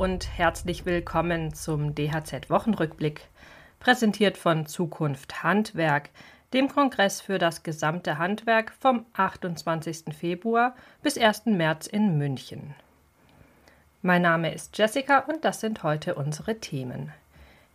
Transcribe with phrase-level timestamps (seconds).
[0.00, 3.28] und herzlich willkommen zum DHZ Wochenrückblick,
[3.80, 6.08] präsentiert von Zukunft Handwerk,
[6.54, 10.14] dem Kongress für das gesamte Handwerk vom 28.
[10.18, 11.44] Februar bis 1.
[11.44, 12.74] März in München.
[14.00, 17.12] Mein Name ist Jessica und das sind heute unsere Themen.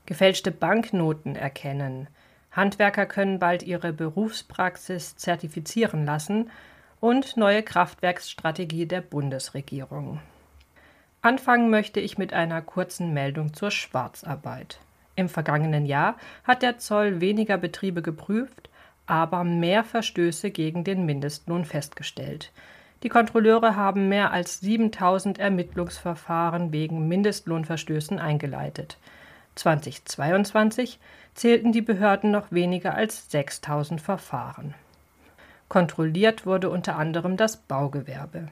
[0.08, 2.08] Gefälschte Banknoten erkennen.
[2.52, 6.50] Handwerker können bald ihre Berufspraxis zertifizieren lassen
[7.00, 10.22] und neue Kraftwerksstrategie der Bundesregierung.
[11.26, 14.78] Anfangen möchte ich mit einer kurzen Meldung zur Schwarzarbeit.
[15.16, 18.70] Im vergangenen Jahr hat der Zoll weniger Betriebe geprüft,
[19.08, 22.52] aber mehr Verstöße gegen den Mindestlohn festgestellt.
[23.02, 29.00] Die Kontrolleure haben mehr als 7000 Ermittlungsverfahren wegen Mindestlohnverstößen eingeleitet.
[29.56, 31.00] 2022
[31.34, 34.76] zählten die Behörden noch weniger als 6000 Verfahren.
[35.70, 38.50] Kontrolliert wurde unter anderem das Baugewerbe.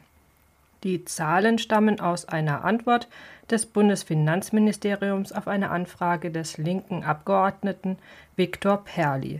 [0.83, 3.07] Die Zahlen stammen aus einer Antwort
[3.49, 7.97] des Bundesfinanzministeriums auf eine Anfrage des linken Abgeordneten
[8.35, 9.39] Viktor Perli.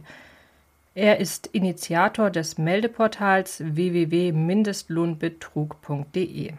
[0.96, 6.54] Er ist Initiator des Meldeportals www.mindestlohnbetrug.de.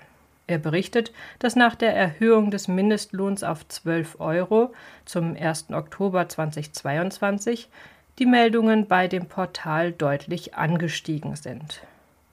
[0.46, 4.74] Er berichtet, dass nach der Erhöhung des Mindestlohns auf 12 Euro
[5.06, 5.70] zum 1.
[5.70, 7.70] Oktober 2022
[8.18, 11.80] die Meldungen bei dem Portal deutlich angestiegen sind.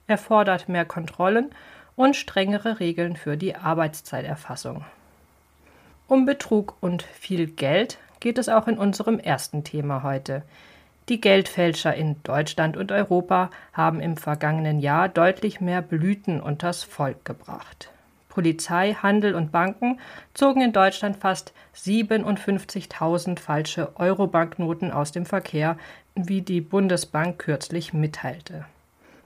[0.06, 1.50] Er fordert mehr Kontrollen
[1.96, 4.84] und strengere Regeln für die Arbeitszeiterfassung.
[6.08, 10.42] Um Betrug und viel Geld geht es auch in unserem ersten Thema heute.
[11.08, 17.24] Die Geldfälscher in Deutschland und Europa haben im vergangenen Jahr deutlich mehr Blüten unters Volk
[17.24, 17.90] gebracht.
[18.28, 20.00] Polizei, Handel und Banken
[20.32, 25.76] zogen in Deutschland fast 57.000 falsche Euro-Banknoten aus dem Verkehr,
[26.14, 28.64] wie die Bundesbank kürzlich mitteilte.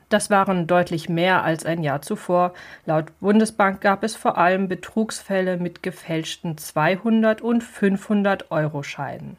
[0.08, 2.52] Das waren deutlich mehr als ein Jahr zuvor.
[2.84, 9.36] Laut Bundesbank gab es vor allem Betrugsfälle mit gefälschten 200 und 500 Euro Scheinen.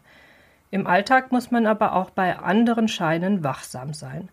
[0.70, 4.28] Im Alltag muss man aber auch bei anderen Scheinen wachsam sein,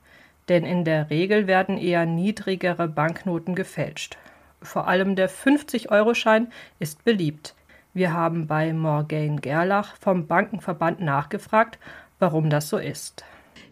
[0.49, 4.19] denn in der Regel werden eher niedrigere Banknoten gefälscht.
[4.61, 6.49] Vor allem der 50-Euro-Schein
[6.81, 7.55] ist beliebt.
[7.93, 11.79] Wir haben bei Morgane Gerlach vom Bankenverband nachgefragt,
[12.19, 13.25] warum das so ist.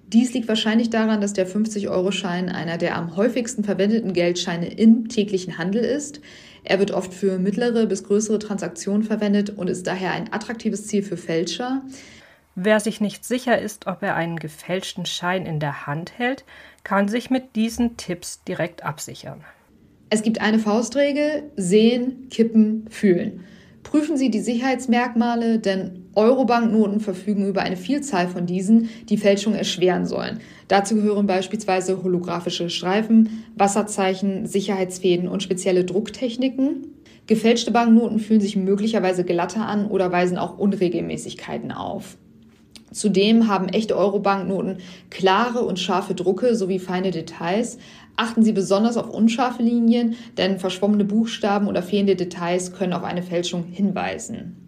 [0.07, 5.59] Dies liegt wahrscheinlich daran, dass der 50-Euro-Schein einer der am häufigsten verwendeten Geldscheine im täglichen
[5.59, 6.21] Handel ist.
[6.65, 11.03] Er wird oft für mittlere bis größere Transaktionen verwendet und ist daher ein attraktives Ziel
[11.03, 11.83] für Fälscher.
[12.55, 16.45] Wer sich nicht sicher ist, ob er einen gefälschten Schein in der Hand hält,
[16.84, 19.43] kann sich mit diesen Tipps direkt absichern.
[20.11, 23.45] Es gibt eine Faustregel, sehen, kippen, fühlen.
[23.82, 30.06] Prüfen Sie die Sicherheitsmerkmale, denn Euro-Banknoten verfügen über eine Vielzahl von diesen, die Fälschung erschweren
[30.06, 30.41] sollen.
[30.69, 36.87] Dazu gehören beispielsweise holographische Streifen, Wasserzeichen, Sicherheitsfäden und spezielle Drucktechniken.
[37.26, 42.16] Gefälschte Banknoten fühlen sich möglicherweise glatter an oder weisen auch Unregelmäßigkeiten auf.
[42.93, 44.78] Zudem haben echte Euro-Banknoten
[45.09, 47.78] klare und scharfe Drucke sowie feine Details,
[48.16, 53.22] Achten Sie besonders auf unscharfe Linien, denn verschwommene Buchstaben oder fehlende Details können auf eine
[53.22, 54.59] Fälschung hinweisen.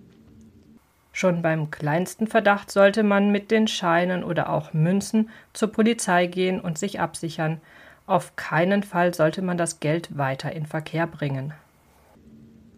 [1.13, 6.61] Schon beim kleinsten Verdacht sollte man mit den Scheinen oder auch Münzen zur Polizei gehen
[6.61, 7.61] und sich absichern.
[8.07, 11.53] Auf keinen Fall sollte man das Geld weiter in Verkehr bringen.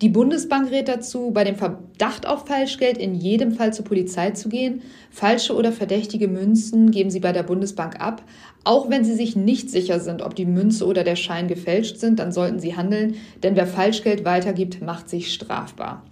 [0.02, 4.50] Die Bundesbank rät dazu, bei dem Verdacht auf Falschgeld in jedem Fall zur Polizei zu
[4.50, 4.82] gehen.
[5.10, 8.22] Falsche oder verdächtige Münzen geben Sie bei der Bundesbank ab.
[8.62, 12.18] Auch wenn Sie sich nicht sicher sind, ob die Münze oder der Schein gefälscht sind,
[12.18, 16.02] dann sollten Sie handeln, denn wer Falschgeld weitergibt, macht sich strafbar.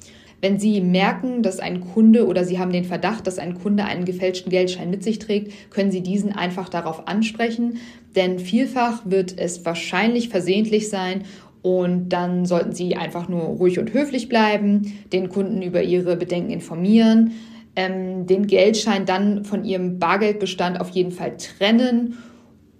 [0.41, 4.05] Wenn Sie merken, dass ein Kunde oder Sie haben den Verdacht, dass ein Kunde einen
[4.05, 7.79] gefälschten Geldschein mit sich trägt, können Sie diesen einfach darauf ansprechen,
[8.15, 11.25] denn vielfach wird es wahrscheinlich versehentlich sein
[11.65, 16.51] und dann sollten Sie einfach nur ruhig und höflich bleiben, den Kunden über ihre Bedenken
[16.51, 17.33] informieren,
[17.75, 22.19] ähm, den Geldschein dann von Ihrem Bargeldbestand auf jeden Fall trennen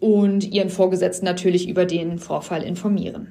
[0.01, 3.29] und Ihren Vorgesetzten natürlich über den Vorfall informieren.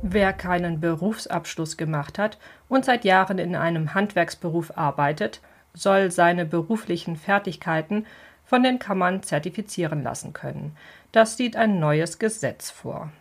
[0.00, 2.38] Wer keinen Berufsabschluss gemacht hat
[2.70, 5.42] und seit Jahren in einem Handwerksberuf arbeitet,
[5.74, 8.06] soll seine beruflichen Fertigkeiten
[8.50, 10.76] von den Kammern zertifizieren lassen können.
[11.12, 13.12] Das sieht ein neues Gesetz vor.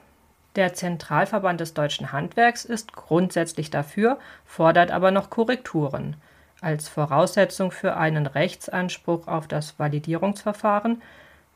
[0.55, 6.15] Der Zentralverband des deutschen Handwerks ist grundsätzlich dafür, fordert aber noch Korrekturen.
[6.61, 10.99] Als Voraussetzung für einen Rechtsanspruch auf das Validierungsverfahren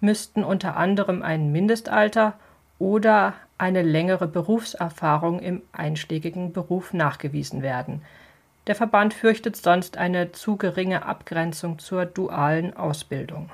[0.02, 2.36] müssten unter anderem ein Mindestalter
[2.78, 8.04] oder eine längere Berufserfahrung im einschlägigen Beruf nachgewiesen werden.
[8.68, 13.50] Der Verband fürchtet sonst eine zu geringe Abgrenzung zur dualen Ausbildung.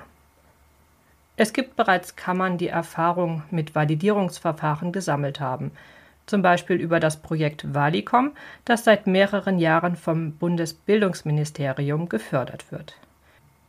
[1.36, 5.72] Es gibt bereits Kammern, die Erfahrung mit Validierungsverfahren gesammelt haben.
[6.30, 8.32] zum Beispiel über das Projekt Valicom,
[8.64, 12.96] das seit mehreren Jahren vom Bundesbildungsministerium gefördert wird.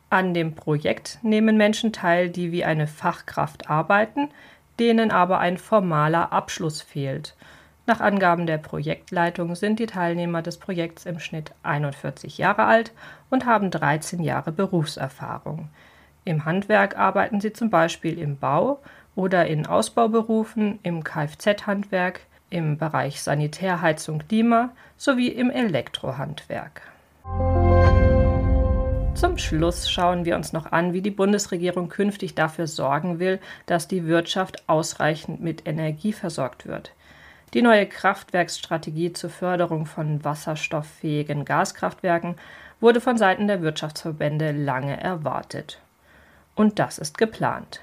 [0.09, 4.29] An dem Projekt nehmen Menschen teil, die wie eine Fachkraft arbeiten,
[4.79, 7.35] denen aber ein formaler Abschluss fehlt.
[7.87, 12.91] Nach Angaben der Projektleitung sind die Teilnehmer des Projekts im Schnitt 41 Jahre alt
[13.29, 15.69] und haben 13 Jahre Berufserfahrung.
[16.23, 18.79] Im Handwerk arbeiten sie zum Beispiel im Bau
[19.15, 26.83] oder in Ausbauberufen, im Kfz-Handwerk, im Bereich Sanitär, Heizung, Klima sowie im Elektrohandwerk.
[29.15, 33.87] Zum Schluss schauen wir uns noch an, wie die Bundesregierung künftig dafür sorgen will, dass
[33.87, 36.93] die Wirtschaft ausreichend mit Energie versorgt wird.
[37.53, 42.35] Die neue Kraftwerksstrategie zur Förderung von wasserstofffähigen Gaskraftwerken
[42.79, 45.81] wurde von Seiten der Wirtschaftsverbände lange erwartet.
[46.55, 47.81] Und das ist geplant.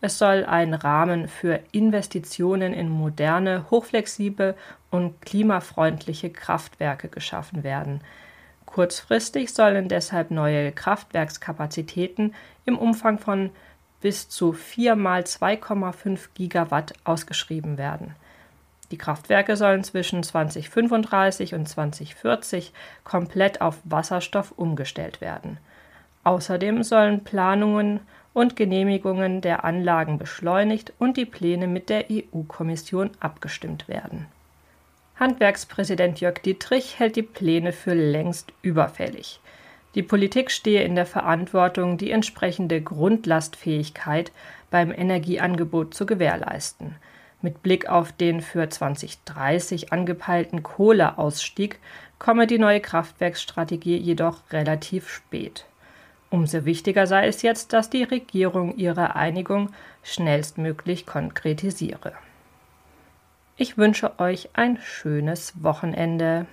[0.00, 4.56] Es soll ein Rahmen für Investitionen in moderne, hochflexible
[4.90, 8.00] und klimafreundliche Kraftwerke geschaffen werden.
[8.66, 12.34] Kurzfristig sollen deshalb neue Kraftwerkskapazitäten
[12.64, 13.50] im Umfang von
[14.00, 18.14] bis zu 4 mal 2,5 Gigawatt ausgeschrieben werden.
[18.90, 22.72] Die Kraftwerke sollen zwischen 2035 und 2040
[23.04, 25.58] komplett auf Wasserstoff umgestellt werden.
[26.24, 28.00] Außerdem sollen Planungen
[28.32, 34.26] und Genehmigungen der Anlagen beschleunigt und die Pläne mit der EU-Kommission abgestimmt werden.
[35.16, 39.40] Handwerkspräsident Jörg Dietrich hält die Pläne für längst überfällig.
[39.94, 44.30] Die Politik stehe in der Verantwortung, die entsprechende Grundlastfähigkeit
[44.70, 46.94] beim Energieangebot zu gewährleisten.
[47.40, 51.78] Mit Blick auf den für 2030 angepeilten Kohleausstieg
[52.18, 55.64] komme die neue Kraftwerksstrategie jedoch relativ spät.
[56.30, 59.70] Umso wichtiger sei es jetzt, dass die Regierung ihre Einigung
[60.02, 62.12] schnellstmöglich konkretisiere.
[63.56, 66.46] Ich wünsche euch ein schönes Wochenende.